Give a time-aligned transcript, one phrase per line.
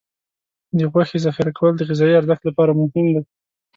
[0.77, 3.21] د غوښې ذخیره کول د غذايي ارزښت لپاره مهم دي.